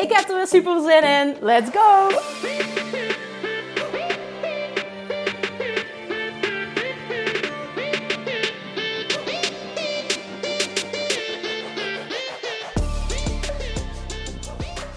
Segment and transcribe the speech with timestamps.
[0.00, 1.36] Ik heb er weer super zin in.
[1.40, 2.08] Let's go!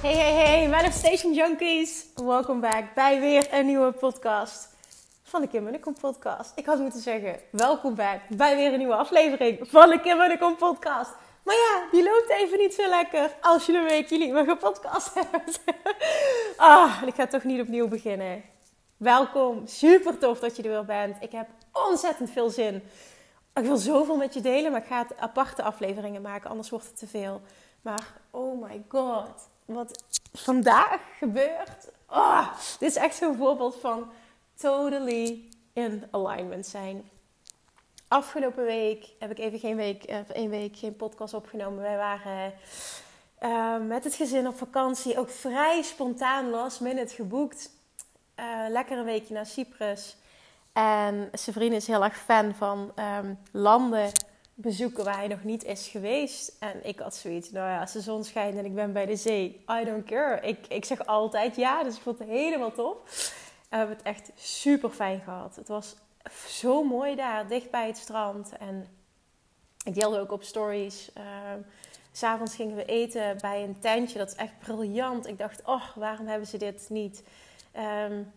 [0.02, 2.06] Hey, hey, hey, Manifestation Junkies.
[2.16, 4.68] Welkom back bij weer een nieuwe podcast
[5.24, 6.52] van de Kim en de Kom podcast.
[6.56, 10.30] Ik had moeten zeggen, welkom back bij weer een nieuwe aflevering van de Kim en
[10.30, 11.10] de Kom podcast.
[11.44, 15.14] Maar ja, die loopt even niet zo lekker als je een weekje niet meer gepodcast
[15.14, 15.60] hebt.
[16.58, 18.44] ah, ik ga toch niet opnieuw beginnen.
[18.98, 21.18] Welkom, super tof dat je er weer bent.
[21.20, 22.84] Ik heb ontzettend veel zin.
[23.54, 26.98] Ik wil zoveel met je delen, maar ik ga aparte afleveringen maken, anders wordt het
[26.98, 27.42] te veel.
[27.82, 31.92] Maar oh my god, wat vandaag gebeurt.
[32.10, 32.48] Oh,
[32.80, 34.12] dit is echt zo'n voorbeeld van
[34.56, 37.10] totally in alignment zijn.
[38.08, 41.82] Afgelopen week heb ik even geen week, uh, één week geen podcast opgenomen.
[41.82, 42.54] Wij waren
[43.42, 45.20] uh, met het gezin op vakantie.
[45.20, 47.70] Ook vrij spontaan last minute geboekt.
[48.40, 50.18] Uh, lekker een weekje naar Cyprus.
[50.74, 54.12] En zijn is heel erg fan van um, landen
[54.54, 56.56] bezoeken waar hij nog niet is geweest.
[56.60, 59.16] En ik had zoiets, nou ja, als de zon schijnt en ik ben bij de
[59.16, 60.42] zee, I don't care.
[60.42, 62.98] Ik, ik zeg altijd ja, dus ik vond het helemaal tof.
[63.70, 65.56] we hebben het echt super fijn gehad.
[65.56, 65.96] Het was
[66.48, 68.58] zo mooi daar, dicht bij het strand.
[68.58, 68.88] En
[69.86, 71.12] ik deelde ook op stories.
[71.18, 71.24] Uh,
[72.12, 74.18] S'avonds gingen we eten bij een tentje.
[74.18, 75.28] Dat is echt briljant.
[75.28, 77.24] Ik dacht, oh, waarom hebben ze dit niet?
[78.08, 78.32] Um,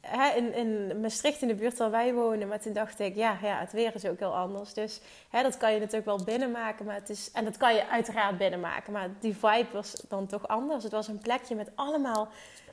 [0.00, 2.48] hè, in, in Maastricht, in de buurt waar wij wonen.
[2.48, 4.74] Maar toen dacht ik, ja, ja het weer is ook heel anders.
[4.74, 6.84] Dus hè, dat kan je natuurlijk wel binnenmaken.
[6.84, 8.92] Maar het is, en dat kan je uiteraard binnenmaken.
[8.92, 10.82] Maar die vibe was dan toch anders.
[10.82, 12.28] Het was een plekje met allemaal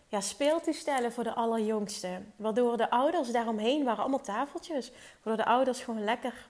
[0.08, 2.34] ja, speeltoestellen voor de allerjongsten.
[2.36, 4.92] Waardoor de ouders daaromheen waren allemaal tafeltjes.
[5.24, 6.48] Waardoor de ouders gewoon lekker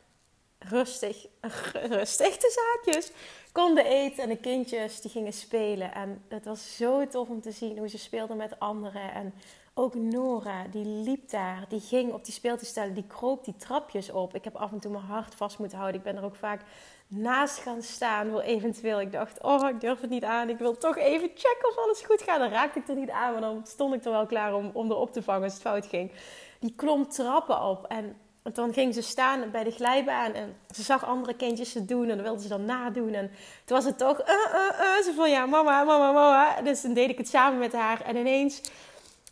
[0.59, 1.25] rustig,
[1.97, 3.11] rustig de zaakjes
[3.51, 4.23] konden eten.
[4.23, 5.93] En de kindjes die gingen spelen.
[5.93, 9.13] En het was zo tof om te zien hoe ze speelden met anderen.
[9.13, 9.33] En
[9.77, 11.65] ook Nora, die liep daar.
[11.69, 14.35] Die ging op die speeltoestellen, die kroop die trapjes op.
[14.35, 15.99] Ik heb af en toe mijn hart vast moeten houden.
[15.99, 16.61] Ik ben er ook vaak
[17.07, 19.01] naast gaan staan voor eventueel.
[19.01, 20.49] Ik dacht, oh, ik durf het niet aan.
[20.49, 22.39] Ik wil toch even checken of alles goed gaat.
[22.39, 24.91] Dan raakte ik er niet aan, maar dan stond ik er wel klaar om, om
[24.91, 26.11] erop te vangen als het fout ging.
[26.59, 28.17] Die klom trappen op en
[28.53, 32.15] dan ging ze staan bij de glijbaan en ze zag andere kindjes het doen en
[32.15, 33.13] dan wilde ze dan nadoen.
[33.13, 33.31] En
[33.65, 35.03] toen was het toch, uh, uh, uh.
[35.03, 36.61] ze van ja, mama, mama, mama.
[36.61, 38.61] Dus dan deed ik het samen met haar en ineens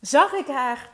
[0.06, 0.94] zag ik haar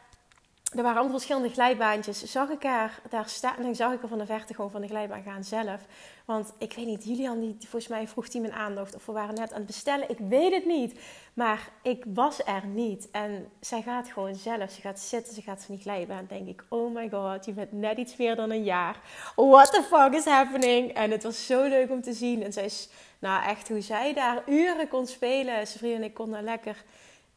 [0.76, 2.24] er waren allemaal verschillende glijbaantjes.
[2.24, 4.82] Zag ik haar daar staan en dan zag ik haar van de verte gewoon van
[4.82, 5.82] de glijbaan gaan zelf.
[6.26, 8.96] Want ik weet niet, Julian, die, volgens mij vroeg die mijn aandacht.
[8.96, 10.10] Of we waren net aan het bestellen.
[10.10, 11.00] Ik weet het niet.
[11.34, 13.10] Maar ik was er niet.
[13.12, 14.72] En zij gaat gewoon zelf.
[14.72, 16.26] Ze gaat zitten, ze gaat van die glijbaan.
[16.28, 19.00] denk ik, oh my god, je bent net iets meer dan een jaar.
[19.36, 20.94] What the fuck is happening?
[20.94, 22.44] En het was zo leuk om te zien.
[22.44, 22.90] En zij is,
[23.20, 25.68] nou echt, hoe zij daar uren kon spelen.
[25.68, 26.84] Zijn en ik konden lekker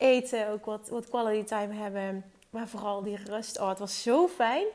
[0.04, 0.48] eten.
[0.48, 2.24] Ook wat, wat quality time hebben.
[2.50, 3.60] Maar vooral die rust.
[3.60, 4.66] Oh, het was zo fijn.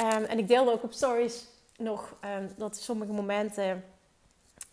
[0.00, 3.84] Um, en ik deelde ook op stories nog um, dat sommige momenten.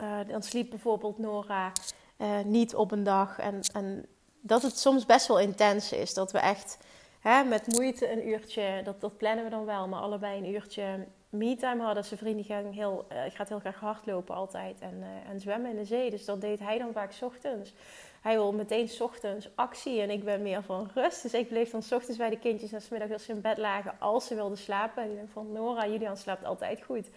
[0.01, 1.71] Uh, dan sliep bijvoorbeeld Nora
[2.17, 3.39] uh, niet op een dag.
[3.39, 4.05] En, en
[4.41, 6.13] dat het soms best wel intens is.
[6.13, 6.77] Dat we echt
[7.19, 8.81] hè, met moeite een uurtje.
[8.83, 9.87] Dat, dat plannen we dan wel.
[9.87, 12.05] Maar allebei een uurtje me-time hadden.
[12.05, 14.79] Zijn vriend die gaat heel, uh, gaat heel graag hardlopen altijd.
[14.79, 16.09] En, en zwemmen in de zee.
[16.09, 17.73] Dus dat deed hij dan vaak ochtends.
[18.23, 21.21] Hij wil meteen ochtends actie en ik ben meer van rust.
[21.21, 23.95] Dus ik bleef dan ochtends bij de kindjes en smiddag als ze in bed lagen
[23.99, 25.03] als ze wilden slapen.
[25.03, 27.09] En ik denk van Nora, Julian slaapt altijd goed.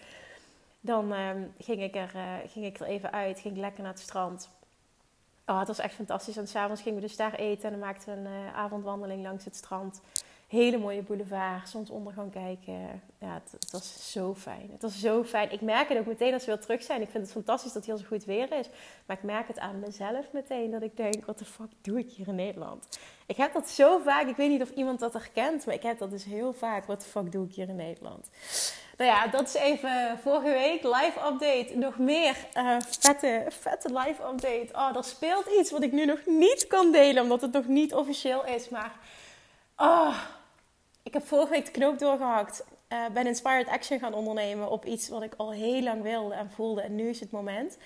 [0.79, 4.01] Dan um, ging, ik er, uh, ging ik er even uit, ging lekker naar het
[4.01, 4.49] strand.
[5.45, 6.37] Oh, het was echt fantastisch.
[6.37, 9.45] En s'avonds gingen we dus daar eten en dan maakten we een uh, avondwandeling langs
[9.45, 10.01] het strand
[10.47, 13.01] hele mooie boulevard, zonsondergang kijken.
[13.19, 14.69] Ja, het, was zo fijn.
[14.71, 15.51] Het was zo fijn.
[15.51, 17.01] Ik merk het ook meteen als we weer terug zijn.
[17.01, 18.69] Ik vind het fantastisch dat heel zo goed weer is.
[19.05, 22.11] Maar ik merk het aan mezelf meteen dat ik denk, wat de fuck doe ik
[22.11, 22.99] hier in Nederland?
[23.25, 24.27] Ik heb dat zo vaak.
[24.27, 26.85] Ik weet niet of iemand dat herkent, maar ik heb dat dus heel vaak.
[26.85, 28.29] Wat de fuck doe ik hier in Nederland?
[28.97, 30.83] Nou ja, dat is even vorige week.
[30.83, 31.75] Live update.
[31.75, 34.67] Nog meer uh, vette, vette live update.
[34.71, 37.93] Oh, er speelt iets wat ik nu nog niet kan delen, omdat het nog niet
[37.93, 38.69] officieel is.
[38.69, 38.91] Maar
[39.77, 40.17] oh,
[41.03, 42.63] ik heb vorige week de knoop doorgehakt.
[42.93, 46.51] Uh, ben inspired action gaan ondernemen op iets wat ik al heel lang wilde en
[46.51, 46.81] voelde.
[46.81, 47.77] En nu is het moment.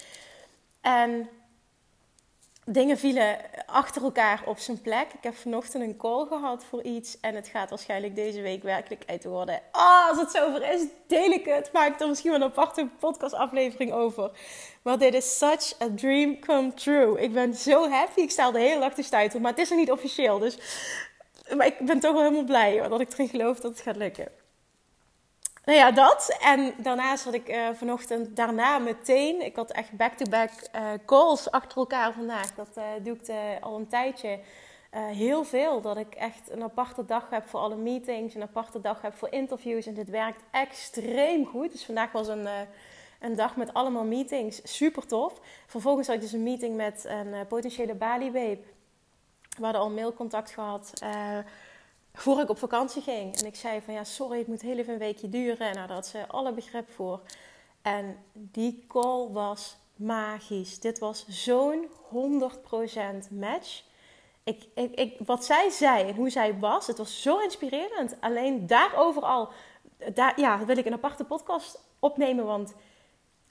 [0.81, 1.29] En
[2.65, 5.13] dingen vielen achter elkaar op zijn plek.
[5.13, 7.19] Ik heb vanochtend een call gehad voor iets.
[7.19, 9.61] En het gaat waarschijnlijk deze week werkelijkheid worden.
[9.71, 11.71] Ah, als het zover is, deel ik het.
[11.73, 14.31] Maak er misschien wel een aparte podcastaflevering over.
[14.81, 17.21] Maar dit is such a dream come true.
[17.21, 18.19] Ik ben zo happy.
[18.19, 19.39] Ik sta al de hele dag te.
[19.39, 20.39] Maar het is nog niet officieel.
[20.39, 20.57] Dus
[21.55, 24.27] maar ik ben toch wel helemaal blij dat ik erin geloof dat het gaat lukken.
[25.65, 26.37] Nou ja, dat.
[26.41, 29.45] En daarnaast had ik uh, vanochtend daarna meteen...
[29.45, 32.55] Ik had echt back-to-back uh, calls achter elkaar vandaag.
[32.55, 33.29] Dat uh, doe ik
[33.61, 34.39] al een tijdje.
[34.91, 35.81] heel veel.
[35.81, 38.35] Dat ik echt een aparte dag heb voor alle meetings.
[38.35, 39.85] Een aparte dag heb voor interviews.
[39.85, 41.71] En dit werkt extreem goed.
[41.71, 42.47] Dus vandaag was een,
[43.19, 44.61] een dag met allemaal meetings.
[44.63, 45.39] Super tof.
[45.65, 48.59] Vervolgens had ik dus een meeting met een potentiële Bali-babe.
[49.57, 50.93] We hadden al mailcontact gehad
[52.13, 53.37] voor ik op vakantie ging.
[53.37, 55.67] En ik zei van ja, sorry, het moet heel even een weekje duren.
[55.67, 57.21] En daar had ze alle begrip voor.
[57.81, 60.79] En die call was magisch.
[60.79, 63.83] Dit was zo'n 100% match.
[64.43, 68.15] Ik, ik, ik, wat zij zei en hoe zij was, het was zo inspirerend.
[68.19, 69.49] Alleen daarover al,
[70.13, 72.45] daar, ja, wil ik een aparte podcast opnemen.
[72.45, 72.73] Want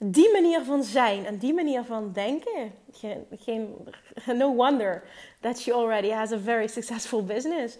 [0.03, 2.73] die manier van zijn en die manier van denken,
[3.37, 3.87] geen,
[4.25, 5.03] no wonder
[5.39, 7.77] that she already has a very successful business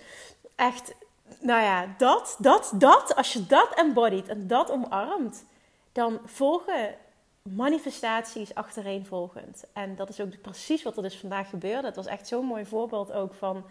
[0.56, 0.94] echt,
[1.40, 5.46] nou ja, dat, dat, dat, als je dat embodied en dat omarmt,
[5.92, 6.96] dan volgen
[7.42, 9.64] manifestaties achtereenvolgend.
[9.74, 11.88] En dat is ook precies wat er dus vandaag gebeurde.
[11.88, 13.66] Het was echt zo'n mooi voorbeeld ook van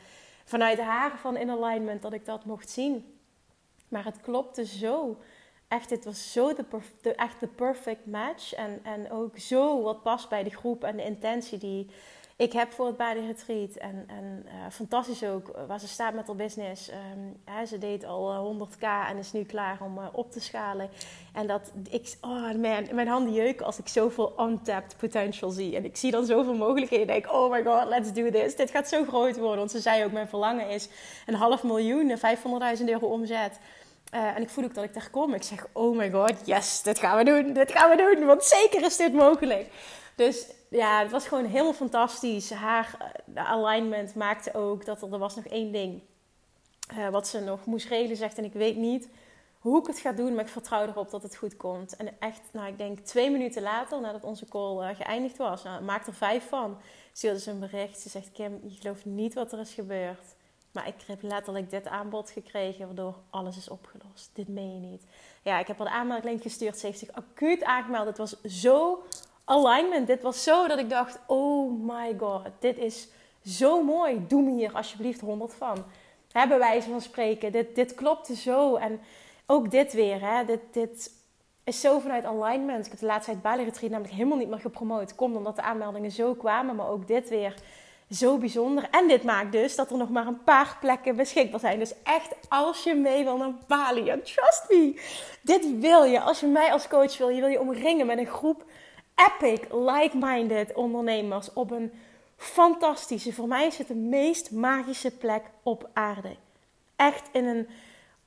[0.44, 3.18] vanuit haar van in alignment dat ik dat mocht zien.
[3.88, 5.16] Maar het klopte zo.
[5.70, 6.52] Echt, dit was zo
[7.00, 8.54] de, echt de perfect match.
[8.54, 11.90] En, en ook zo wat past bij de groep en de intentie die,
[12.36, 13.74] ik heb voor het Bali Retreat.
[13.74, 16.90] En, en uh, fantastisch ook eh, waar ze staat met haar business.
[16.90, 20.90] Um, ze deed al 100k eh, en is nu klaar om op te schalen.
[21.32, 25.76] En dat ik, oh man, mijn handen jeuken als ik zoveel untapped potential zie.
[25.76, 27.06] En ik zie dan zoveel mogelijkheden.
[27.06, 28.56] En denk, oh my god, let's do this.
[28.56, 29.58] Dit gaat zo groot worden.
[29.58, 30.88] Want ze zei ook, mijn verlangen is
[31.26, 32.18] een half miljoen,
[32.78, 33.58] 500.000 euro omzet.
[34.14, 35.34] Uh, en ik voel ook dat ik daar kom.
[35.34, 37.52] Ik zeg, oh my god, yes, dit gaan we doen.
[37.52, 38.26] Dit gaan we doen.
[38.26, 39.70] Want zeker is dit mogelijk.
[40.14, 42.50] Dus ja, het was gewoon helemaal fantastisch.
[42.50, 46.02] Haar de alignment maakte ook dat er, er was nog één ding
[46.96, 48.38] uh, wat ze nog moest regelen, zegt.
[48.38, 49.08] En ik weet niet
[49.58, 51.96] hoe ik het ga doen, maar ik vertrouw erop dat het goed komt.
[51.96, 56.06] En echt, nou, ik denk twee minuten later, nadat onze call geëindigd was, nou, maak
[56.06, 56.78] er vijf van,
[57.12, 58.00] stuurde ze een bericht.
[58.00, 60.34] Ze zegt: Kim, je gelooft niet wat er is gebeurd.
[60.72, 64.30] Maar ik heb letterlijk dit aanbod gekregen, waardoor alles is opgelost.
[64.34, 65.02] Dit meen je niet.
[65.42, 66.78] Ja, ik heb haar de aanmelding gestuurd.
[66.78, 68.06] Ze heeft zich acuut aangemeld.
[68.06, 69.02] Het was zo
[69.44, 70.06] alignment.
[70.06, 73.08] Dit was zo dat ik dacht: oh my god, dit is
[73.44, 74.26] zo mooi.
[74.26, 75.84] Doe me hier alsjeblieft 100 van.
[76.32, 77.52] Hebben wij van spreken.
[77.52, 78.76] Dit, dit klopte zo.
[78.76, 79.00] En
[79.46, 80.20] ook dit weer.
[80.20, 80.44] Hè?
[80.44, 81.12] Dit, dit
[81.64, 82.84] is zo vanuit alignment.
[82.84, 85.14] Ik heb de laatste tijd Bali Retreat namelijk helemaal niet meer gepromoot.
[85.14, 86.76] Komt omdat de aanmeldingen zo kwamen.
[86.76, 87.54] Maar ook dit weer
[88.10, 88.88] zo bijzonder.
[88.90, 91.78] En dit maakt dus dat er nog maar een paar plekken beschikbaar zijn.
[91.78, 95.00] Dus echt, als je mee wil naar Bali, trust me,
[95.42, 96.20] dit wil je.
[96.20, 98.64] Als je mij als coach wil, je wil je omringen met een groep
[99.14, 101.92] epic, like-minded ondernemers op een
[102.36, 106.36] fantastische, voor mij is het de meest magische plek op aarde.
[106.96, 107.68] Echt in een,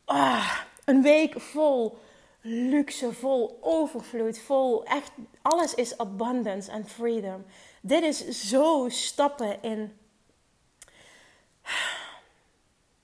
[0.05, 1.97] ah, een week vol
[2.41, 5.11] luxe, vol overvloed, vol echt,
[5.41, 7.45] alles is abundance en freedom.
[7.85, 9.97] Dit is zo stappen in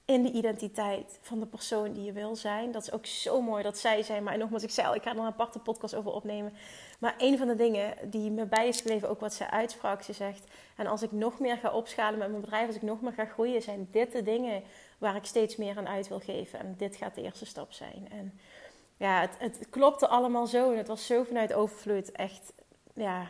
[0.09, 2.71] in de identiteit van de persoon die je wil zijn.
[2.71, 4.24] Dat is ook zo mooi dat zij zijn.
[4.24, 6.53] Maar nogmaals, ik zei al, ik ga er een aparte podcast over opnemen.
[7.00, 10.13] Maar een van de dingen die me bij is gebleven, ook wat ze uitsprak, ze
[10.13, 10.43] zegt...
[10.75, 13.25] En als ik nog meer ga opschalen met mijn bedrijf, als ik nog meer ga
[13.25, 13.62] groeien...
[13.62, 14.63] zijn dit de dingen
[14.98, 16.59] waar ik steeds meer aan uit wil geven.
[16.59, 18.07] En dit gaat de eerste stap zijn.
[18.12, 18.39] En
[18.98, 20.71] ja, het, het klopte allemaal zo.
[20.71, 22.12] En het was zo vanuit overvloed.
[22.12, 22.53] Echt,
[22.93, 23.29] ja,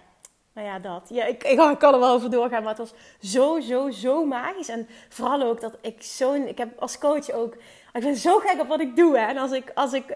[0.59, 1.09] nou ja, dat.
[1.09, 2.93] Ja, ik, ik, kan er wel over doorgaan, maar het was
[3.31, 4.69] zo, zo, zo magisch.
[4.69, 6.47] En vooral ook dat ik zo'n...
[6.47, 7.55] Ik heb als coach ook...
[7.93, 9.17] Ik ben zo gek op wat ik doe.
[9.17, 9.25] Hè?
[9.25, 10.15] En als ik, als, ik,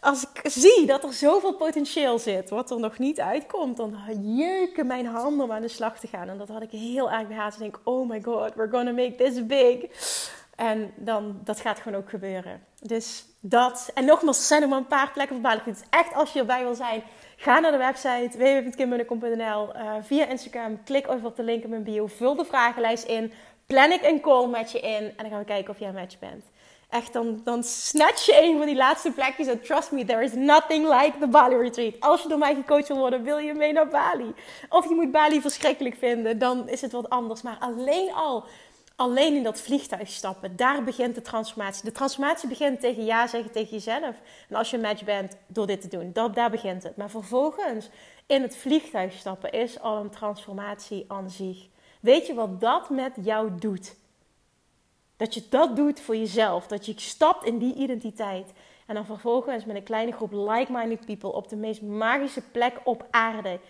[0.00, 4.86] als ik zie dat er zoveel potentieel zit, wat er nog niet uitkomt, dan jeuken
[4.86, 6.28] mijn handen om aan de slag te gaan.
[6.28, 7.52] En dat had ik heel erg behaald.
[7.52, 9.84] Ik denk, oh my god, we're gonna make this big.
[10.56, 12.62] En dan, dat gaat gewoon ook gebeuren.
[12.80, 13.90] Dus dat.
[13.94, 15.60] En nogmaals, er zijn nog maar een paar plekken voor Bali.
[15.64, 17.02] Dus echt, als je erbij wil zijn,
[17.42, 20.82] Ga naar de website www.kimmunnekom.nl eh, via Instagram.
[20.84, 22.06] Klik even op de link in mijn bio.
[22.06, 23.32] Vul de vragenlijst in.
[23.66, 25.04] Plan ik een call met je in.
[25.04, 26.44] En dan gaan we kijken of jij een match bent.
[26.88, 29.46] Echt, dan, dan snatch je een van die laatste plekjes.
[29.46, 31.94] En trust me, there is nothing like the Bali Retreat.
[32.00, 34.34] Als je door mij gecoacht wil worden, wil je mee naar Bali.
[34.68, 37.42] Of je moet Bali verschrikkelijk vinden, dan is het wat anders.
[37.42, 38.44] Maar alleen al
[39.00, 41.84] alleen in dat vliegtuig stappen, daar begint de transformatie.
[41.84, 44.20] De transformatie begint tegen ja zeggen tegen jezelf.
[44.48, 46.12] En als je een match bent, door dit te doen.
[46.12, 46.96] Dat, daar begint het.
[46.96, 47.88] Maar vervolgens
[48.26, 51.66] in het vliegtuig stappen is al een transformatie aan zich.
[52.00, 53.96] Weet je wat dat met jou doet?
[55.16, 56.66] Dat je dat doet voor jezelf.
[56.66, 58.52] Dat je stapt in die identiteit.
[58.86, 63.06] En dan vervolgens met een kleine groep like-minded people op de meest magische plek op
[63.10, 63.60] aarde.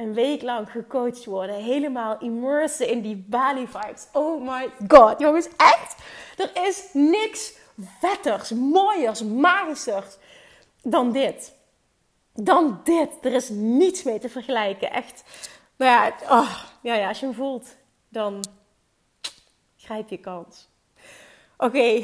[0.00, 1.54] Een week lang gecoacht worden.
[1.54, 4.06] Helemaal immersed in die Bali vibes.
[4.12, 5.18] Oh my god.
[5.18, 5.96] Jongens, echt.
[6.36, 7.54] Er is niks
[7.98, 10.16] vetters, mooiers, magischers
[10.82, 11.54] dan dit.
[12.34, 13.10] Dan dit.
[13.22, 14.90] Er is niets mee te vergelijken.
[14.90, 15.24] Echt.
[15.76, 17.76] Nou ja, oh, ja, ja als je hem voelt,
[18.08, 18.44] dan
[19.76, 20.68] grijp je kans.
[21.56, 22.02] Oké,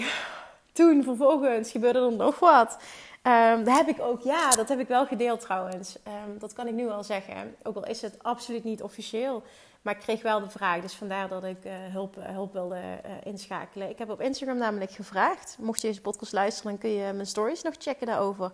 [0.72, 2.78] toen vervolgens gebeurde er nog wat.
[3.26, 5.96] Um, dat heb ik ook, ja, dat heb ik wel gedeeld trouwens.
[6.06, 7.56] Um, dat kan ik nu wel zeggen.
[7.62, 9.42] Ook al is het absoluut niet officieel.
[9.82, 13.12] Maar ik kreeg wel de vraag, dus vandaar dat ik uh, hulp, hulp wilde uh,
[13.24, 13.90] inschakelen.
[13.90, 15.56] Ik heb op Instagram namelijk gevraagd.
[15.60, 18.52] Mocht je deze podcast luisteren, dan kun je mijn stories nog checken daarover.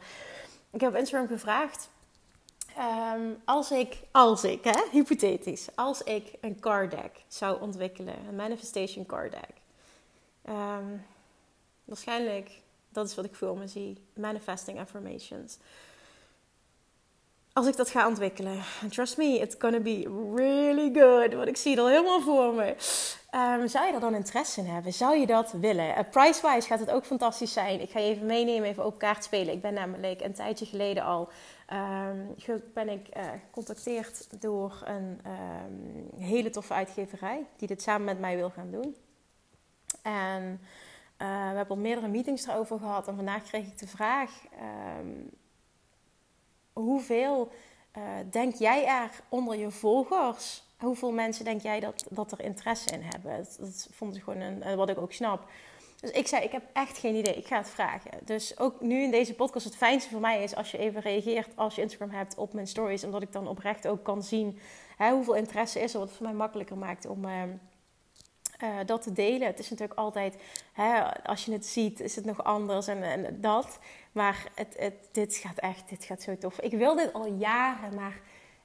[0.71, 1.89] Ik heb op Instagram gevraagd.
[3.15, 8.37] Um, als ik, als ik, hè, hypothetisch, als ik een card deck zou ontwikkelen, een
[8.37, 9.55] manifestation card deck.
[11.85, 12.51] Waarschijnlijk,
[12.93, 15.59] dat is wat ik voor me zie, manifesting affirmations.
[17.53, 18.59] Als ik dat ga ontwikkelen,
[18.91, 21.35] trust me, it's gonna be really good.
[21.35, 22.77] Want ik zie het al helemaal voor me.
[23.35, 24.93] Um, zou je er dan interesse in hebben?
[24.93, 25.89] Zou je dat willen?
[25.89, 27.81] Uh, Price-wise gaat het ook fantastisch zijn.
[27.81, 29.55] Ik ga je even meenemen, even op kaart spelen.
[29.55, 31.29] Ik ben namelijk een tijdje geleden al
[31.73, 32.35] um,
[32.75, 38.37] ben ik uh, gecontacteerd door een um, hele toffe uitgeverij die dit samen met mij
[38.37, 38.97] wil gaan doen.
[40.03, 40.61] En
[41.23, 44.31] uh, we hebben al meerdere meetings erover gehad en vandaag kreeg ik de vraag:
[46.73, 47.53] hoeveel
[47.97, 52.91] uh, denk jij er onder je volgers hoeveel mensen denk jij dat, dat er interesse
[52.91, 53.47] in hebben?
[53.59, 55.45] Dat, vond ik gewoon een, wat ik ook snap.
[56.01, 57.35] Dus ik zei, ik heb echt geen idee.
[57.35, 58.11] Ik ga het vragen.
[58.25, 61.57] Dus ook nu in deze podcast, het fijnste voor mij is als je even reageert
[61.57, 63.05] als je Instagram hebt op mijn stories.
[63.05, 64.59] Omdat ik dan oprecht ook kan zien
[64.97, 65.93] hè, hoeveel interesse is.
[65.93, 67.43] Wat het voor mij makkelijker maakt om uh,
[68.63, 69.47] uh, dat te delen.
[69.47, 70.37] Het is natuurlijk altijd,
[70.73, 73.79] hè, als je het ziet, is het nog anders en, en dat.
[74.13, 76.61] Maar het, het, dit gaat echt, dit gaat zo tof.
[76.61, 78.21] Ik wil dit al jaren, maar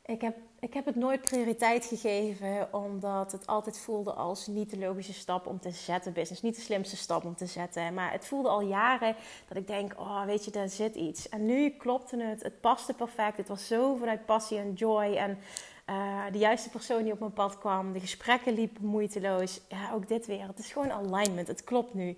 [0.06, 4.78] ik heb, ik heb het nooit prioriteit gegeven, omdat het altijd voelde als niet de
[4.78, 6.14] logische stap om te zetten.
[6.14, 7.94] Business, niet de slimste stap om te zetten.
[7.94, 9.16] Maar het voelde al jaren
[9.48, 11.30] dat ik denk, oh weet je, daar zit iets.
[11.30, 13.38] En nu klopte het, het paste perfect.
[13.38, 15.38] Het was zo vanuit passie en joy en...
[15.90, 17.94] Uh, de juiste persoon die op mijn pad kwam.
[17.94, 19.62] De gesprekken liepen moeiteloos.
[19.68, 20.48] Ja, ook dit weer.
[20.48, 21.48] Het is gewoon alignment.
[21.48, 22.18] Het klopt nu.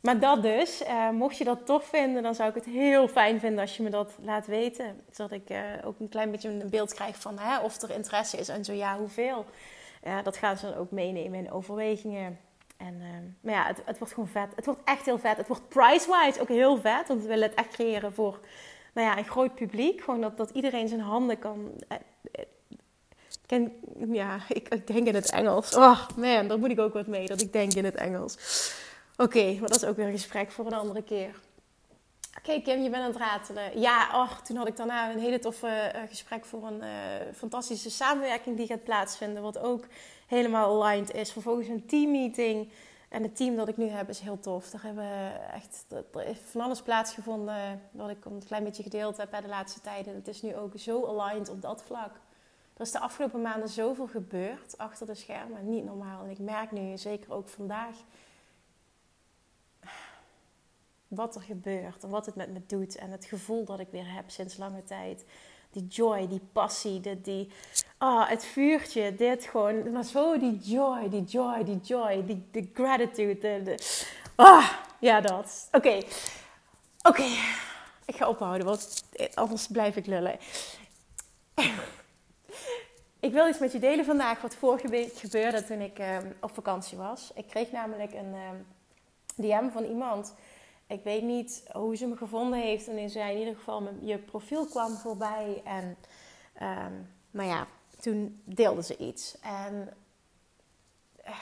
[0.00, 3.40] Maar dat dus, uh, mocht je dat tof vinden, dan zou ik het heel fijn
[3.40, 5.00] vinden als je me dat laat weten.
[5.10, 8.36] Zodat ik uh, ook een klein beetje een beeld krijg van hè, of er interesse
[8.36, 9.44] is en zo ja, hoeveel.
[10.22, 12.38] Dat gaan ze dan ook meenemen in overwegingen.
[12.76, 14.48] En, maar ja, het, het, wordt gewoon vet.
[14.56, 15.36] Het wordt echt heel vet.
[15.36, 17.08] Het wordt price-wise ook heel vet.
[17.08, 18.40] Want we willen het echt creëren voor
[18.92, 20.00] nou ja, een groot publiek.
[20.00, 21.72] Gewoon dat, dat iedereen zijn handen kan...
[23.52, 23.72] Ken,
[24.12, 25.74] ja, ik, denk in het Engels.
[25.76, 27.26] Oh man, daar moet ik ook wat mee.
[27.26, 28.36] Dat ik denk in het Engels.
[29.16, 31.40] Oké, maar dat is ook weer een gesprek voor een andere keer.
[32.38, 33.80] Oké, Kim, je bent aan het ratelen.
[33.80, 36.88] Ja, oh, toen had ik daarna een hele toffe uh, gesprek voor een uh,
[37.34, 39.42] fantastische samenwerking die gaat plaatsvinden.
[39.42, 39.84] Wat ook
[40.26, 41.32] helemaal aligned is.
[41.32, 42.72] Vervolgens een teammeeting.
[43.08, 44.70] En het team dat ik nu heb is heel tof.
[44.70, 47.82] Daar hebben echt er is van alles plaatsgevonden.
[47.90, 50.14] Wat ik een klein beetje gedeeld heb bij de laatste tijden.
[50.14, 52.20] Het is nu ook zo aligned op dat vlak.
[52.82, 55.70] Er is de afgelopen maanden zoveel gebeurd achter de schermen.
[55.70, 56.24] Niet normaal.
[56.24, 57.96] En ik merk nu, zeker ook vandaag
[61.08, 62.96] wat er gebeurt en wat het met me doet.
[62.96, 65.24] En het gevoel dat ik weer heb sinds lange tijd.
[65.70, 67.50] Die joy, die passie, die, die
[67.98, 69.92] ah, het vuurtje, dit gewoon.
[69.92, 73.38] Maar zo die joy, die joy, die joy, die, de gratitude.
[73.38, 73.78] De, de,
[74.34, 75.68] ah, ja, dat.
[75.72, 76.02] Oké,
[77.02, 77.26] oké.
[78.06, 80.38] Ik ga ophouden, want anders blijf ik lullen.
[83.22, 86.54] Ik wil iets met je delen vandaag wat vorige week gebeurde toen ik um, op
[86.54, 87.30] vakantie was.
[87.34, 88.34] Ik kreeg namelijk een
[89.36, 90.34] DM van iemand
[90.92, 92.88] ik weet niet hoe ze me gevonden heeft.
[92.88, 95.62] En zei in ieder geval, je profiel kwam voorbij.
[95.64, 95.96] En,
[96.62, 97.66] um, maar ja,
[98.00, 99.38] toen deelde ze iets.
[99.40, 99.94] En
[101.26, 101.36] uh,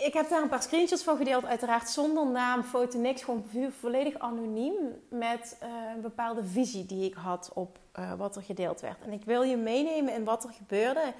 [0.00, 1.44] ik heb daar een paar screenshots van gedeeld.
[1.44, 3.22] Uiteraard zonder naam, foto, niks.
[3.22, 3.44] Gewoon
[3.80, 4.74] volledig anoniem.
[5.08, 9.02] Met uh, een bepaalde visie die ik had op uh, wat er gedeeld werd.
[9.02, 11.12] En ik wil je meenemen in wat er gebeurde.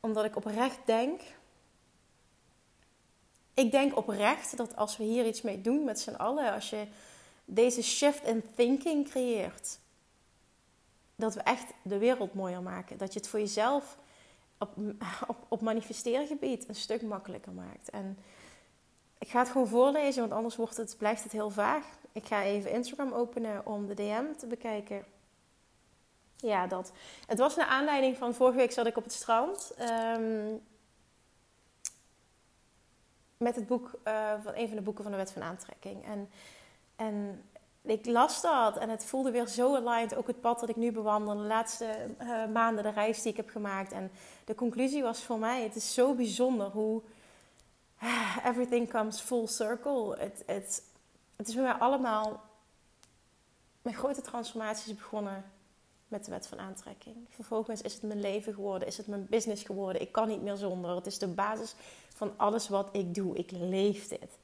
[0.00, 1.20] Omdat ik oprecht denk
[3.54, 6.86] ik denk oprecht dat als we hier iets mee doen met z'n allen, als je
[7.44, 9.78] deze shift in thinking creëert,
[11.16, 12.98] dat we echt de wereld mooier maken.
[12.98, 13.98] Dat je het voor jezelf
[14.62, 14.76] op,
[15.26, 17.90] op, op manifesteergebied een stuk makkelijker maakt.
[17.90, 18.18] En
[19.18, 21.84] ik ga het gewoon voorlezen, want anders wordt het, blijft het heel vaag.
[22.12, 25.04] Ik ga even Instagram openen om de DM te bekijken.
[26.36, 26.92] ja, dat.
[27.26, 29.72] Het was naar aanleiding van vorige week zat ik op het strand.
[29.76, 30.56] ehm,
[33.36, 36.04] met het boek, eh, van een van de boeken van de Wet van Aantrekking.
[36.04, 36.30] En,
[36.96, 37.44] en
[37.82, 40.14] ik las dat en het voelde weer zo aligned.
[40.14, 41.86] Ook het pad dat ik nu bewandel, de laatste
[42.18, 43.92] eh, maanden, de reis die ik heb gemaakt.
[43.92, 44.10] En
[44.44, 47.02] de conclusie was voor mij: het is zo bijzonder hoe
[47.98, 50.16] ah, everything comes full circle.
[50.18, 50.82] Het, het,
[51.36, 52.40] het is bij mij allemaal.
[53.82, 55.44] Mijn grote transformaties begonnen
[56.08, 57.16] met de wet van aantrekking.
[57.28, 60.02] Vervolgens is het mijn leven geworden, is het mijn business geworden.
[60.02, 60.94] Ik kan niet meer zonder.
[60.94, 61.74] Het is de basis
[62.14, 63.36] van alles wat ik doe.
[63.36, 64.38] Ik leef dit.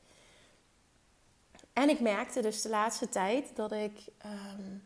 [1.79, 4.07] En ik merkte dus de laatste tijd dat ik.
[4.19, 4.77] ehm,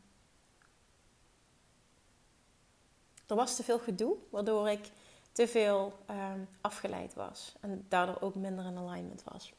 [3.27, 4.91] er was te veel gedoe, waardoor ik
[5.33, 7.55] te veel ehm, afgeleid was.
[7.61, 9.55] En daardoor ook minder in alignment was.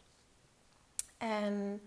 [1.17, 1.81] En.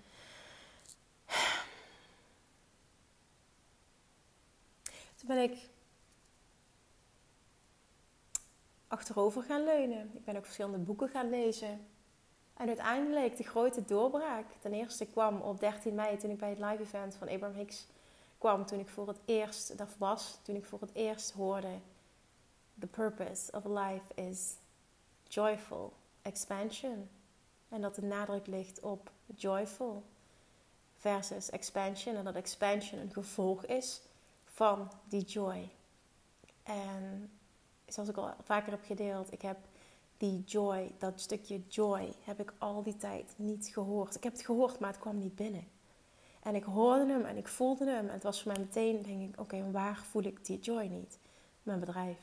[5.17, 5.69] Toen ben ik
[8.88, 10.11] achterover gaan leunen.
[10.15, 11.87] Ik ben ook verschillende boeken gaan lezen.
[12.56, 14.46] En uiteindelijk de grote doorbraak.
[14.60, 17.86] Ten eerste kwam op 13 mei toen ik bij het live event van Abraham Hicks
[18.38, 18.66] kwam.
[18.66, 21.78] Toen ik voor het eerst, dat was, toen ik voor het eerst hoorde...
[22.78, 24.54] The purpose of life is
[25.28, 27.08] joyful expansion.
[27.68, 30.02] En dat de nadruk ligt op joyful
[30.96, 32.16] versus expansion.
[32.16, 34.02] En dat expansion een gevolg is
[34.44, 35.70] van die joy.
[36.62, 37.30] En
[37.86, 39.58] zoals ik al vaker heb gedeeld, ik heb
[40.16, 44.14] die joy, dat stukje joy, heb ik al die tijd niet gehoord.
[44.14, 45.68] Ik heb het gehoord, maar het kwam niet binnen.
[46.42, 48.06] En ik hoorde hem en ik voelde hem.
[48.06, 51.18] En het was voor mij meteen, denk ik, oké, waar voel ik die joy niet?
[51.62, 52.18] Mijn bedrijf.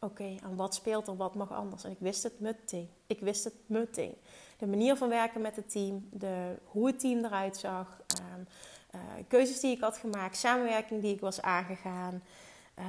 [0.00, 1.84] Oké, en wat speelt er, wat mag anders?
[1.84, 2.88] En ik wist het meteen.
[3.06, 4.14] Ik wist het meteen.
[4.58, 8.40] De manier van werken met het team, de, hoe het team eruit zag, ehm,
[8.94, 12.22] uh, keuzes die ik had gemaakt, samenwerking die ik was aangegaan.
[12.78, 12.86] Uh,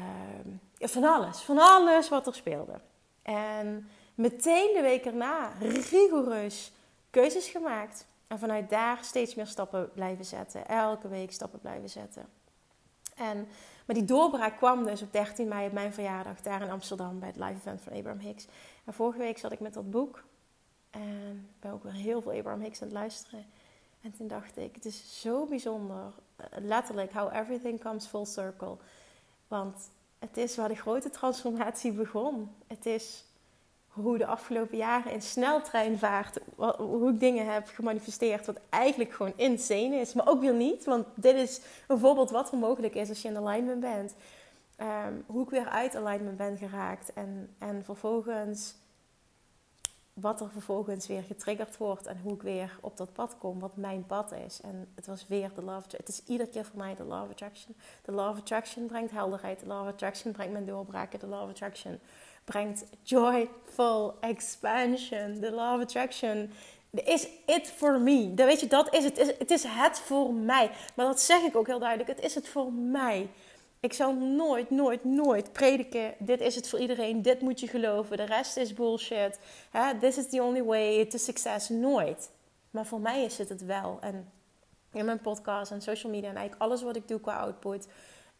[0.79, 2.79] van alles, van alles wat er speelde.
[3.23, 6.71] En meteen de week erna rigoureus
[7.09, 8.05] keuzes gemaakt.
[8.27, 10.67] En vanuit daar steeds meer stappen blijven zetten.
[10.67, 12.25] Elke week stappen blijven zetten.
[13.15, 13.47] En,
[13.85, 17.27] maar die doorbraak kwam dus op 13 mei op mijn verjaardag daar in Amsterdam bij
[17.27, 18.47] het live event van Abraham Hicks.
[18.85, 20.23] En vorige week zat ik met dat boek.
[20.89, 23.45] En ben ook weer heel veel Abraham Hicks aan het luisteren.
[24.01, 26.13] En toen dacht ik, het is zo bijzonder.
[26.51, 28.77] Letterlijk, how everything comes full circle.
[29.47, 29.89] Want
[30.23, 32.51] het is waar de grote transformatie begon.
[32.67, 33.25] Het is
[33.87, 36.39] hoe de afgelopen jaren in sneltreinvaart,
[36.77, 40.13] hoe ik dingen heb gemanifesteerd, wat eigenlijk gewoon insane is.
[40.13, 43.27] Maar ook weer niet, want dit is een voorbeeld wat er mogelijk is als je
[43.27, 44.13] in alignment bent.
[44.77, 48.75] Um, hoe ik weer uit alignment ben geraakt en, en vervolgens
[50.13, 53.75] wat er vervolgens weer getriggerd wordt en hoe ik weer op dat pad kom, wat
[53.75, 54.61] mijn pad is.
[54.61, 55.87] En het was weer de love.
[55.97, 57.75] Het is iedere keer voor mij de love attraction.
[58.01, 59.59] De love attraction brengt helderheid.
[59.59, 61.19] De love attraction brengt mijn doorbraken.
[61.19, 61.99] De love attraction
[62.43, 65.39] brengt joyful expansion.
[65.39, 66.51] De love attraction
[66.91, 68.33] is it for me.
[68.35, 69.35] Weet je, dat is het.
[69.39, 70.71] Het is het voor mij.
[70.95, 72.09] Maar dat zeg ik ook heel duidelijk.
[72.09, 73.29] Het is het voor mij.
[73.83, 76.13] Ik zal nooit, nooit, nooit prediken.
[76.19, 77.21] Dit is het voor iedereen.
[77.21, 78.17] Dit moet je geloven.
[78.17, 79.39] De rest is bullshit.
[79.99, 81.69] This is the only way to success.
[81.69, 82.31] Nooit.
[82.71, 83.97] Maar voor mij is het het wel.
[84.01, 84.31] En
[84.91, 87.87] in mijn podcast en social media en eigenlijk alles wat ik doe qua output...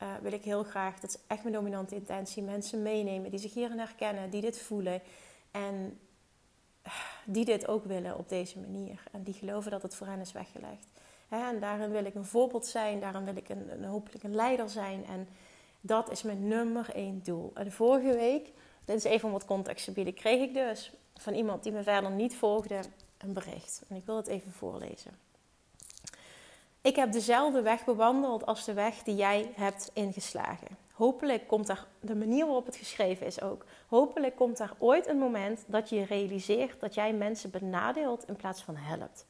[0.04, 2.44] Uh, wil ik heel graag, dat is echt mijn dominante intentie...
[2.44, 5.02] mensen meenemen die zich hierin herkennen, die dit voelen...
[5.52, 6.00] en
[7.26, 9.04] die dit ook willen op deze manier.
[9.12, 10.88] En die geloven dat het voor hen is weggelegd.
[11.34, 15.06] En daarin wil ik een voorbeeld zijn, daarin wil ik een, hopelijk een leider zijn.
[15.06, 15.28] En
[15.82, 17.52] dat is mijn nummer één doel.
[17.54, 18.52] En vorige week,
[18.86, 21.84] dit is even om wat context te bieden, kreeg ik dus van iemand die me
[21.84, 22.80] verder niet volgde
[23.17, 23.82] een bericht.
[23.88, 25.12] En ik wil het even voorlezen.
[26.82, 30.78] Ik heb dezelfde weg bewandeld als de weg die jij hebt ingeslagen.
[30.93, 35.17] Hopelijk komt er, de manier waarop het geschreven is ook, hopelijk komt er ooit een
[35.17, 39.26] moment dat je realiseert dat jij mensen benadeelt in plaats van helpt.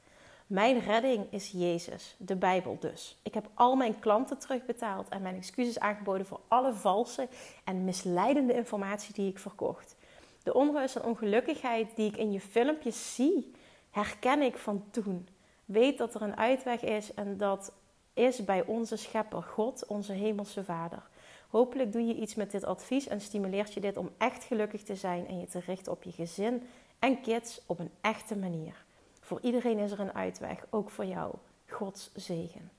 [0.48, 3.20] Mijn redding is Jezus, de Bijbel dus.
[3.24, 7.28] Ik heb al mijn klanten terugbetaald en mijn excuses aangeboden voor alle valse
[7.64, 9.96] en misleidende informatie die ik verkocht.
[10.44, 13.52] De onrust en ongelukkigheid die ik in je filmpjes zie,
[13.90, 15.28] herken ik van toen.
[15.66, 17.72] Weet dat er een uitweg is en dat
[18.14, 21.08] is bij onze schepper God, onze hemelse Vader.
[21.50, 24.96] Hopelijk doe je iets met dit advies en stimuleert je dit om echt gelukkig te
[24.96, 26.68] zijn en je te richten op je gezin
[27.00, 28.86] en kids op een echte manier.
[29.24, 31.36] Voor iedereen is er een uitweg, ook voor jou.
[31.68, 32.72] Gods zegen.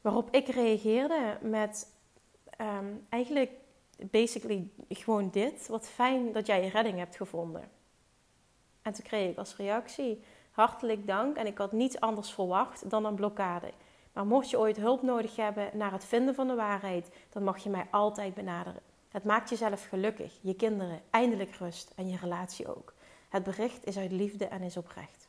[0.00, 1.92] Waarop ik reageerde met
[2.60, 3.50] um, eigenlijk
[3.98, 5.68] basically gewoon dit.
[5.68, 7.70] Wat fijn dat jij je redding hebt gevonden.
[8.82, 13.04] En toen kreeg ik als reactie hartelijk dank en ik had niets anders verwacht dan
[13.04, 13.72] een blokkade.
[14.12, 17.58] Maar mocht je ooit hulp nodig hebben naar het vinden van de waarheid, dan mag
[17.58, 18.82] je mij altijd benaderen.
[19.08, 22.94] Het maakt jezelf gelukkig, je kinderen eindelijk rust en je relatie ook.
[23.30, 25.28] Het bericht is uit liefde en is oprecht.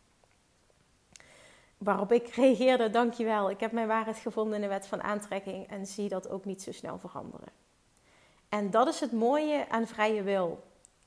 [1.77, 5.85] Waarop ik reageerde, dankjewel, ik heb mijn waarheid gevonden in de wet van aantrekking en
[5.85, 7.47] zie dat ook niet zo snel veranderen.
[8.49, 10.63] En dat is het mooie aan vrije wil,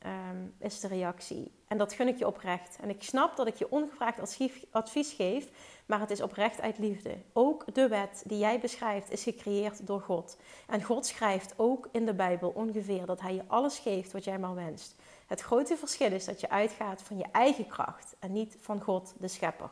[0.06, 1.52] um, is de reactie.
[1.68, 2.78] En dat gun ik je oprecht.
[2.80, 4.38] En ik snap dat ik je ongevraagd
[4.70, 5.48] advies geef,
[5.86, 7.16] maar het is oprecht uit liefde.
[7.32, 10.36] Ook de wet die jij beschrijft is gecreëerd door God.
[10.68, 14.38] En God schrijft ook in de Bijbel ongeveer dat Hij je alles geeft wat jij
[14.38, 14.94] maar wenst.
[15.26, 19.14] Het grote verschil is dat je uitgaat van je eigen kracht en niet van God,
[19.18, 19.70] de schepper.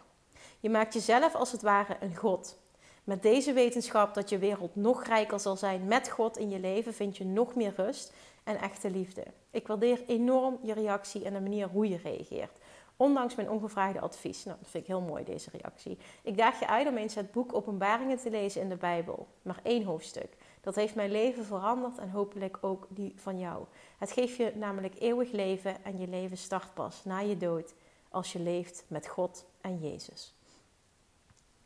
[0.61, 2.59] Je maakt jezelf als het ware een God.
[3.05, 6.95] Met deze wetenschap dat je wereld nog rijker zal zijn met God in je leven,
[6.95, 8.13] vind je nog meer rust
[8.45, 9.25] en echte liefde.
[9.51, 12.59] Ik waardeer enorm je reactie en de manier hoe je reageert.
[12.97, 14.45] Ondanks mijn ongevraagde advies.
[14.45, 15.99] Nou, dat vind ik heel mooi, deze reactie.
[16.23, 19.29] Ik daag je uit om eens het boek Openbaringen te lezen in de Bijbel.
[19.43, 20.37] Maar één hoofdstuk.
[20.63, 23.65] Dat heeft mijn leven veranderd en hopelijk ook die van jou.
[23.99, 27.75] Het geeft je namelijk eeuwig leven en je leven start pas na je dood
[28.09, 30.35] als je leeft met God en Jezus.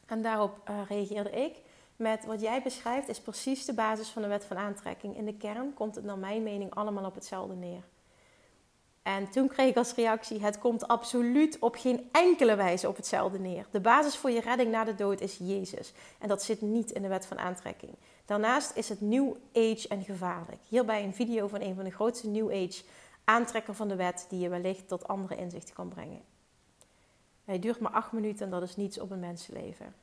[0.07, 1.61] En daarop uh, reageerde ik
[1.97, 5.17] met wat jij beschrijft is precies de basis van de wet van aantrekking.
[5.17, 7.83] In de kern komt het naar mijn mening allemaal op hetzelfde neer.
[9.07, 13.39] En toen kreeg ik als reactie: het komt absoluut op geen enkele wijze op hetzelfde
[13.39, 13.67] neer.
[13.71, 15.93] De basis voor je redding na de dood is Jezus.
[16.19, 17.93] En dat zit niet in de wet van aantrekking.
[18.25, 20.61] Daarnaast is het New Age en gevaarlijk.
[20.69, 22.83] Hierbij een video van een van de grootste New Age
[23.25, 26.23] aantrekker van de wet, die je wellicht tot andere inzichten kan brengen.
[27.45, 29.95] Hij duurt maar acht minuten en dat is niets op een mensenleven.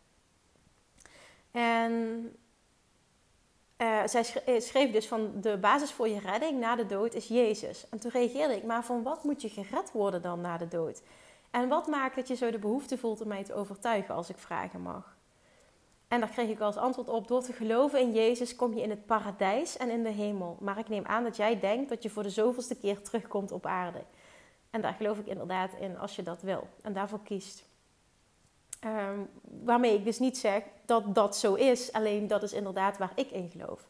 [1.51, 2.35] En
[3.83, 7.27] uh, zij eh, schreef dus van de basis voor je redding na de dood is
[7.27, 7.89] Jezus.
[7.89, 11.01] En toen reageerde ik, maar van wat moet je gered worden dan na de dood?
[11.51, 14.37] En wat maakt dat je zo de behoefte voelt om mij te overtuigen als ik
[14.37, 15.15] vragen mag?
[16.07, 18.89] En daar kreeg ik als antwoord op: door te geloven in Jezus kom je in
[18.89, 20.57] het paradijs en in de hemel.
[20.59, 23.65] Maar ik neem aan dat jij denkt dat je voor de zoveelste keer terugkomt op
[23.65, 24.03] aarde.
[24.69, 27.63] En daar geloof ik inderdaad in als je dat wil en daarvoor kiest.
[28.83, 29.19] Ehm,
[29.63, 33.31] waarmee ik dus niet zeg dat dat zo is, alleen dat is inderdaad waar ik
[33.31, 33.87] in geloof.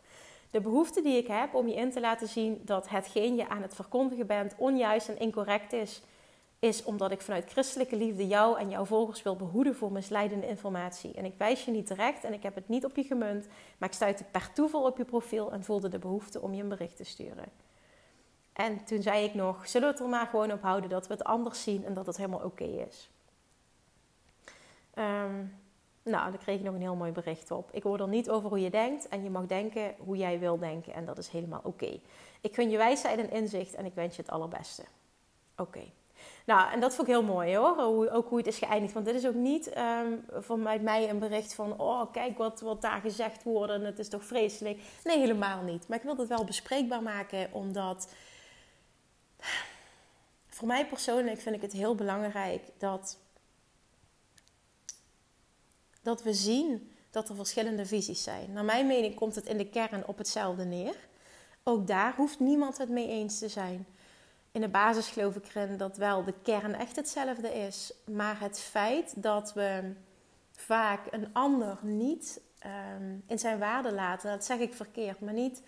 [0.51, 3.61] De behoefte die ik heb om je in te laten zien dat hetgeen je aan
[3.61, 6.01] het verkondigen bent onjuist en incorrect is,
[6.59, 11.13] is omdat ik vanuit christelijke liefde jou en jouw volgers wil behoeden voor misleidende informatie.
[11.13, 13.89] En ik wijs je niet terecht en ik heb het niet op je gemunt, maar
[13.89, 16.97] ik stuitte per toeval op je profiel en voelde de behoefte om je een bericht
[16.97, 17.45] te sturen.
[18.53, 21.13] En toen zei ik nog, zullen we het er maar gewoon op houden dat we
[21.13, 23.09] het anders zien en dat het helemaal oké is.
[24.99, 25.61] Um,
[26.03, 27.69] nou, daar kreeg ik nog een heel mooi bericht op.
[27.71, 30.57] Ik hoor er niet over hoe je denkt en je mag denken hoe jij wil
[30.57, 31.99] denken en dat is helemaal oké.
[32.41, 34.83] Ik gun je wijsheid en inzicht en ik wens je het allerbeste.
[35.57, 35.83] Oké.
[36.45, 38.93] Nou, en dat vond ik heel mooi hoor, hoe, ook hoe het is geëindigd.
[38.93, 41.79] Want dit is ook niet um, vanuit mij een bericht van...
[41.79, 44.79] oh, kijk wat, wat daar gezegd wordt en het is toch vreselijk.
[45.03, 45.87] Nee, helemaal niet.
[45.87, 48.13] Maar ik wil het wel bespreekbaar maken, omdat...
[50.47, 53.19] Voor mij persoonlijk vind ik het heel belangrijk dat
[56.03, 58.53] dat we zien dat er verschillende visies zijn.
[58.53, 60.95] Naar mijn mening komt het in de kern op hetzelfde neer.
[61.63, 63.85] Ook daar hoeft niemand het mee eens te zijn.
[64.51, 67.93] In de basis geloof ik erin dat wel de kern echt hetzelfde is.
[68.05, 69.93] Maar het feit dat we
[70.51, 75.61] vaak een ander niet ehm, in zijn waarde laten, dat zeg ik verkeerd, maar niet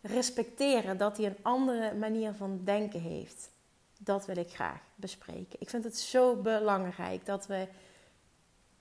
[0.00, 3.50] respecteren dat hij een andere manier van denken heeft.
[3.98, 5.60] Dat wil ik graag bespreken.
[5.60, 7.68] Ik vind het zo belangrijk dat we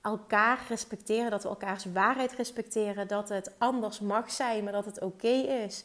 [0.02, 5.02] elkaar respecteren, dat we elkaars waarheid respecteren, dat het anders mag zijn, maar dat het
[5.02, 5.84] oké is.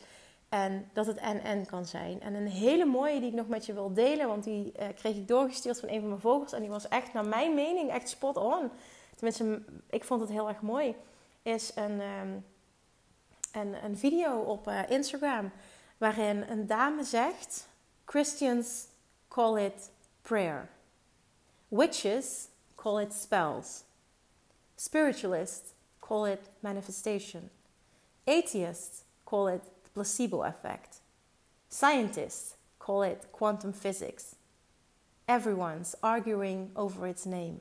[0.49, 2.21] En dat het en-en kan zijn.
[2.21, 5.17] En een hele mooie die ik nog met je wil delen, want die uh, kreeg
[5.17, 6.53] ik doorgestuurd van een van mijn volgers.
[6.53, 8.71] En die was echt, naar mijn mening, echt spot on.
[9.15, 10.95] Tenminste, ik vond het heel erg mooi.
[11.43, 12.45] Is een, um,
[13.53, 15.53] een, een video op uh, Instagram
[15.97, 17.69] waarin een dame zegt:
[18.05, 18.87] Christians
[19.29, 19.91] call it
[20.23, 20.69] prayer.
[21.69, 23.85] Witches call it spells.
[24.77, 27.51] Spiritualists call it manifestation.
[28.27, 30.99] Atheists call it the placebo effect.
[31.69, 34.37] Scientists call it quantum physics.
[35.29, 37.61] Everyone's arguing over its name.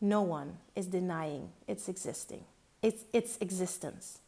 [0.00, 2.44] No one is denying its existing.
[2.82, 4.18] Its, its existence.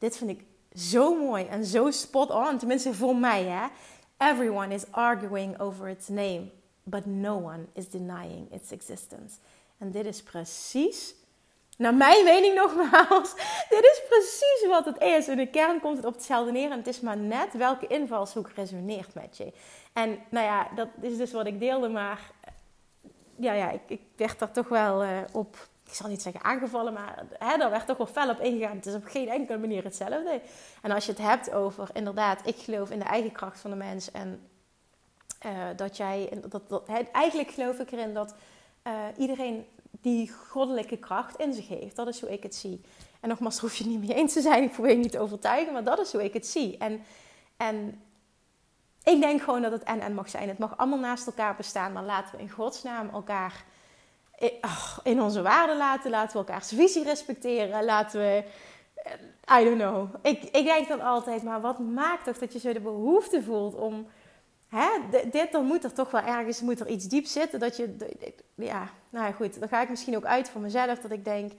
[0.00, 0.44] Dit vind ik
[0.76, 3.66] zo mooi en zo spot on, tenminste voor mij hè.
[4.18, 6.50] Everyone is arguing over its name,
[6.84, 9.38] but no one is denying its existence.
[9.78, 11.14] En dit is precies,
[11.76, 13.34] naar mijn mening nogmaals,
[13.74, 15.28] dit is precies wat het is.
[15.28, 18.50] In de kern komt het op hetzelfde neer en het is maar net welke invalshoek
[18.54, 19.52] resoneert met je.
[19.92, 22.30] En nou ja, dat is dus wat ik deelde, maar
[23.36, 26.92] ja, ja ik, ik werd daar toch wel uh, op ik zal niet zeggen aangevallen,
[26.92, 28.76] maar hè, daar werd toch wel fel op ingegaan.
[28.76, 30.40] Het is op geen enkele manier hetzelfde.
[30.82, 33.76] En als je het hebt over, inderdaad, ik geloof in de eigen kracht van de
[33.76, 34.10] mens.
[34.10, 34.48] En
[35.46, 38.34] uh, dat jij, dat, dat, eigenlijk geloof ik erin dat
[38.86, 41.96] uh, iedereen die goddelijke kracht in zich heeft.
[41.96, 42.80] Dat is hoe ik het zie.
[43.20, 44.62] En nogmaals, hoef je niet mee eens te zijn.
[44.62, 46.78] Ik probeer je niet te overtuigen, maar dat is hoe ik het zie.
[46.78, 47.02] En,
[47.56, 48.02] en
[49.04, 50.48] ik denk gewoon dat het en-en mag zijn.
[50.48, 53.64] Het mag allemaal naast elkaar bestaan, maar laten we in godsnaam elkaar
[55.02, 56.10] in onze waarden laten.
[56.10, 57.84] Laten we elkaars visie respecteren.
[57.84, 58.44] Laten we.
[58.94, 60.14] Eh, I don't know.
[60.22, 63.74] Ik, ik denk dan altijd, maar wat maakt toch dat je zo de behoefte voelt
[63.74, 64.06] om.
[64.74, 64.88] Hè,
[65.30, 67.60] dit, dan moet er toch wel ergens moet er iets diep zitten.
[67.60, 67.96] Dat je.
[68.54, 69.60] Ja, nou goed.
[69.60, 70.98] Dan ga ik misschien ook uit voor mezelf.
[70.98, 71.52] Dat ik denk.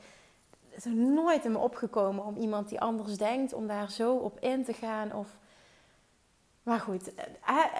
[0.69, 3.53] Het is nooit in me opgekomen om iemand die anders denkt.
[3.53, 5.13] om daar zo op in te gaan.
[5.13, 5.27] Of
[6.63, 7.11] maar goed,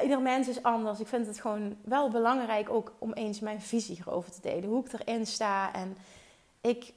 [0.04, 1.00] ieder mens is anders.
[1.00, 4.70] Ik vind het gewoon wel belangrijk ook om eens mijn visie erover te delen.
[4.70, 5.74] Hoe ik erin sta.
[5.74, 5.98] En
[6.62, 6.94] ik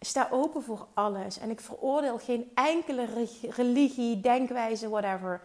[0.00, 1.38] sta open voor alles.
[1.38, 5.40] En ik veroordeel geen enkele religie, denkwijze, whatever.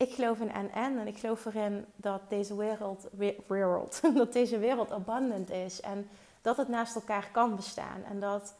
[0.00, 3.08] Ik geloof in NN en ik geloof erin dat deze wereld,
[3.46, 5.80] wereld, dat deze wereld abundant is.
[5.80, 6.08] En
[6.42, 8.04] dat het naast elkaar kan bestaan.
[8.04, 8.54] En dat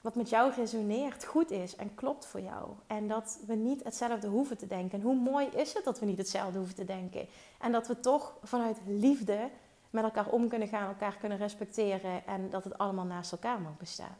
[0.00, 2.68] wat met jou resoneert goed is en klopt voor jou.
[2.86, 4.98] En dat we niet hetzelfde hoeven te denken.
[4.98, 7.28] En hoe mooi is het dat we niet hetzelfde hoeven te denken.
[7.60, 9.50] En dat we toch vanuit liefde
[9.90, 13.76] met elkaar om kunnen gaan, elkaar kunnen respecteren en dat het allemaal naast elkaar mag
[13.76, 14.16] bestaan.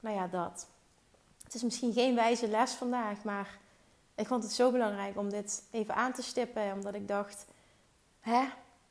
[0.00, 0.66] Nou ja, dat.
[1.44, 3.58] Het is misschien geen wijze les vandaag, maar
[4.20, 7.46] ik vond het zo belangrijk om dit even aan te stippen, omdat ik dacht,
[8.20, 8.48] hè,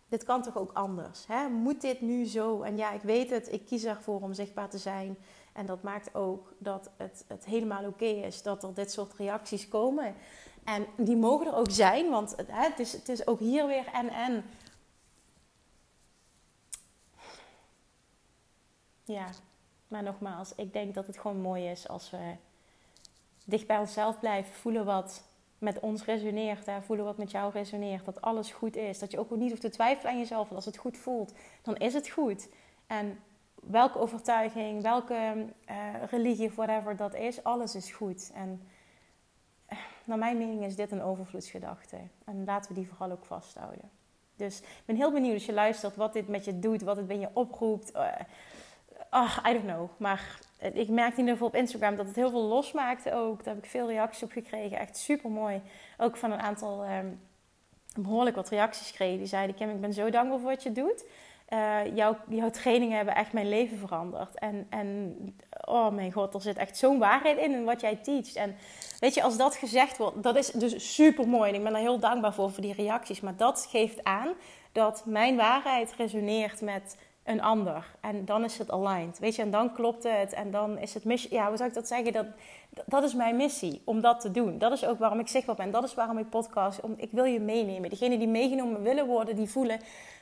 [0.07, 1.27] dit kan toch ook anders?
[1.27, 1.49] Hè?
[1.49, 2.61] Moet dit nu zo?
[2.61, 5.17] En ja, ik weet het, ik kies ervoor om zichtbaar te zijn.
[5.53, 9.67] En dat maakt ook dat het, het helemaal oké is dat er dit soort reacties
[9.67, 10.15] komen.
[10.63, 13.85] En die mogen er ook zijn, want het, het, is, het is ook hier weer
[13.87, 14.43] en en.
[19.03, 19.29] Ja,
[19.87, 22.35] maar nogmaals, ik denk dat het gewoon mooi is als we
[23.49, 25.23] dicht bij onszelf blijven, voelen wat
[25.57, 28.99] met ons resoneert, hè, voelen wat met jou resoneert, dat alles goed is.
[28.99, 31.75] Dat je ook niet hoeft te twijfelen aan jezelf, want als het goed voelt, dan
[31.75, 32.49] is het goed.
[32.87, 33.19] En
[33.63, 35.75] welke overtuiging, welke uh,
[36.09, 38.31] religie of whatever dat is, alles is goed.
[38.33, 38.67] En
[39.69, 41.97] uh, naar mijn mening is dit een overvloedsgedachte.
[42.25, 43.89] En laten we die vooral ook vasthouden.
[44.35, 47.07] Dus ik ben heel benieuwd als je luistert wat dit met je doet, wat het
[47.07, 47.95] bij je oproept.
[47.95, 49.89] Uh, I don't know.
[49.97, 53.43] Maar ik merkte in ieder geval op Instagram dat het heel veel losmaakte ook.
[53.43, 54.79] Daar heb ik veel reacties op gekregen.
[54.79, 55.61] Echt super mooi.
[55.97, 57.19] Ook van een aantal um,
[57.95, 59.17] behoorlijk wat reacties gekregen.
[59.17, 61.05] Die zeiden: Kim, ik ben zo dankbaar voor wat je doet.
[61.53, 64.35] Uh, jouw, jouw trainingen hebben echt mijn leven veranderd.
[64.35, 65.15] En, en
[65.65, 68.35] oh mijn god, er zit echt zo'n waarheid in in wat jij teacht.
[68.35, 68.55] En
[68.99, 71.49] weet je, als dat gezegd wordt, dat is dus super mooi.
[71.49, 73.19] En ik ben daar heel dankbaar voor, voor die reacties.
[73.19, 74.33] Maar dat geeft aan
[74.71, 76.97] dat mijn waarheid resoneert met
[77.29, 77.85] een ander.
[78.01, 79.19] En dan is het aligned.
[79.19, 80.33] Weet je, en dan klopt het.
[80.33, 81.33] En dan is het missie.
[81.33, 82.13] Ja, hoe zou ik dat zeggen?
[82.13, 82.25] Dat,
[82.85, 84.57] dat is mijn missie om dat te doen.
[84.57, 85.71] Dat is ook waarom ik zichtbaar ben.
[85.71, 86.79] Dat is waarom ik podcast.
[86.79, 87.89] Om, ik wil je meenemen.
[87.89, 89.79] Degenen die meegenomen willen worden, die voelen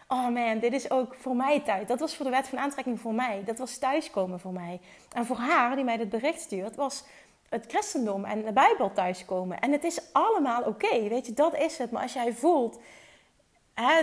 [0.07, 1.87] oh man, dit is ook voor mij tijd.
[1.87, 3.41] Dat was voor de wet van aantrekking voor mij.
[3.45, 4.79] Dat was thuiskomen voor mij.
[5.11, 7.03] En voor haar, die mij dit bericht stuurt, was
[7.49, 9.59] het christendom en de Bijbel thuiskomen.
[9.59, 11.91] En het is allemaal oké, weet je, dat is het.
[11.91, 12.79] Maar als jij voelt,
[13.81, 13.99] hè,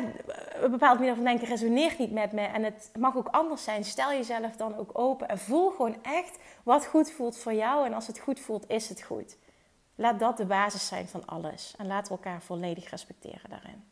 [0.62, 3.84] een bepaald manier van denken resoneert niet met me en het mag ook anders zijn,
[3.84, 7.86] stel jezelf dan ook open en voel gewoon echt wat goed voelt voor jou.
[7.86, 9.36] En als het goed voelt, is het goed.
[9.94, 11.74] Laat dat de basis zijn van alles.
[11.78, 13.84] En laten we elkaar volledig respecteren daarin.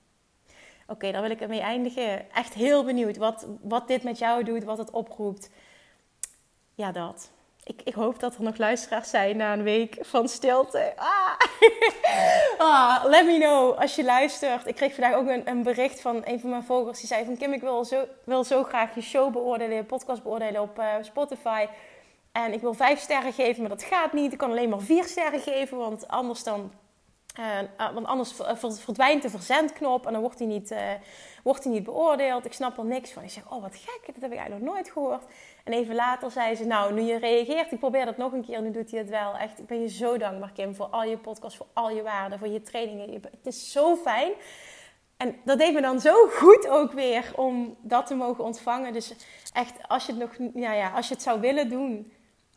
[0.82, 2.32] Oké, okay, daar wil ik ermee eindigen.
[2.32, 5.50] Echt heel benieuwd wat, wat dit met jou doet, wat het oproept.
[6.74, 7.30] Ja, dat.
[7.64, 10.92] Ik, ik hoop dat er nog luisteraars zijn na een week van stilte.
[10.96, 11.38] Ah.
[12.58, 13.04] ah.
[13.04, 14.66] let me know als je luistert.
[14.66, 16.98] Ik kreeg vandaag ook een, een, bericht van een van mijn volgers.
[16.98, 18.06] Die zei van Kim, ik wil zo,
[18.42, 21.66] zo graag je show beoordelen, je podcast beoordelen op uh, Spotify.
[22.32, 24.32] En ik wil vijf sterren geven, maar dat gaat niet.
[24.32, 26.72] Ik kan alleen maar vier sterren geven, want anders dan
[27.38, 28.32] uh, want anders
[28.80, 30.78] verdwijnt de verzendknop en dan wordt hij, niet, uh,
[31.42, 32.44] wordt hij niet beoordeeld.
[32.44, 33.22] Ik snap er niks van.
[33.22, 35.24] Ik zeg, oh wat gek, dat heb ik eigenlijk nog nooit gehoord.
[35.64, 38.62] En even later zei ze, nou, nu je reageert, ik probeer dat nog een keer,
[38.62, 39.36] nu doet hij het wel.
[39.36, 42.38] Echt, ik ben je zo dankbaar, Kim, voor al je podcasts, voor al je waarden,
[42.38, 43.12] voor je trainingen.
[43.12, 44.32] Het is zo fijn.
[45.16, 48.92] En dat deed me dan zo goed ook weer om dat te mogen ontvangen.
[48.92, 49.14] Dus
[49.52, 52.12] echt, als je het nog, ja, ja, als je het zou willen doen,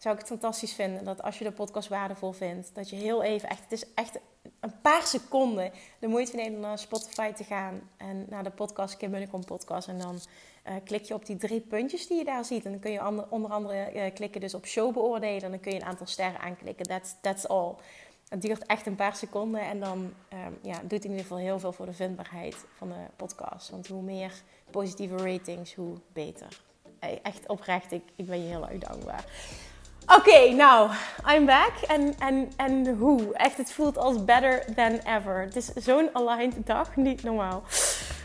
[0.06, 1.04] zou ik het fantastisch vinden.
[1.04, 4.20] Dat als je de podcast waardevol vindt, dat je heel even, echt, het is echt
[4.60, 8.98] een paar seconden de moeite neemt om naar Spotify te gaan en naar de podcast
[8.98, 9.88] Kim Munnekom podcast.
[9.88, 10.20] En dan
[10.68, 12.66] uh, klik je op die drie puntjes die je daar ziet.
[12.66, 15.44] En dan kun je onder andere uh, klikken dus op show beoordelen.
[15.44, 16.86] En dan kun je een aantal sterren aanklikken.
[16.86, 17.76] That's, that's all.
[18.30, 21.60] Het duurt echt een paar seconden en dan um, ja, doet in ieder geval heel
[21.60, 23.70] veel voor de vindbaarheid van de podcast.
[23.70, 24.42] Want hoe meer
[24.72, 26.62] positieve ratings, hoe beter.
[27.00, 29.26] echt oprecht, ik, ik ben je heel erg dankbaar.
[30.08, 30.92] Oké, nou,
[31.28, 31.74] I'm back.
[31.88, 33.34] En, en, en hoe?
[33.34, 35.42] Echt, het voelt als better than ever.
[35.42, 37.64] Het is zo'n aligned dag, niet normaal.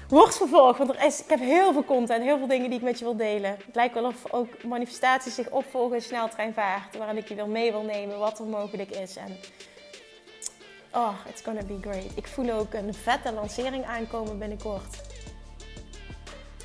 [0.09, 2.85] Wordt vervolgd, want er is, ik heb heel veel content, heel veel dingen die ik
[2.85, 3.51] met je wil delen.
[3.51, 7.73] Het lijkt wel of ook manifestaties zich opvolgen in sneltreinvaart, waarin ik je weer mee
[7.73, 9.17] wil nemen, wat er mogelijk is.
[9.17, 9.37] En
[10.93, 12.11] oh, it's gonna be great.
[12.15, 15.01] Ik voel ook een vette lancering aankomen binnenkort.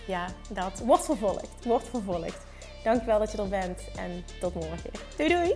[0.08, 2.38] Ja, dat wordt vervolgd, wordt vervolgd.
[2.86, 4.92] Dankjewel dat je er bent en tot morgen.
[5.18, 5.56] Doei doei!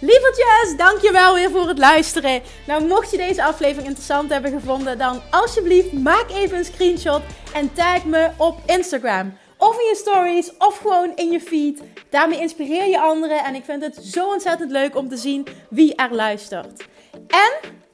[0.00, 2.42] Lievertjes, dankjewel weer voor het luisteren.
[2.66, 7.22] Nou, mocht je deze aflevering interessant hebben gevonden, dan alsjeblieft maak even een screenshot
[7.54, 9.38] en tag me op Instagram.
[9.56, 11.82] Of in je stories, of gewoon in je feed.
[12.10, 15.94] Daarmee inspireer je anderen en ik vind het zo ontzettend leuk om te zien wie
[15.94, 16.84] er luistert.
[17.26, 17.79] En